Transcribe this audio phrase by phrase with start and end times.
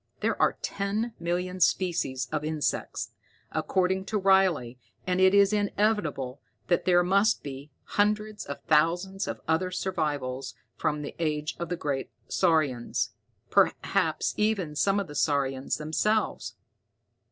[0.21, 3.11] There are ten million species of insects,
[3.51, 9.41] according to Riley, and it is inevitable that there must be hundreds of thousands of
[9.47, 13.11] other survivals from the age of the great saurians,
[13.51, 16.55] perhaps even some of the saurians themselves.